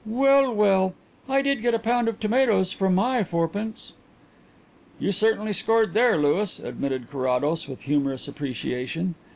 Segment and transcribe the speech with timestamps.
[0.11, 0.95] _'Well, well;
[1.29, 3.93] I did get a pound of tomatoes for my fourpence."
[4.99, 9.13] "You certainly scored there, Louis," admitted Carrados, with humorous appreciation.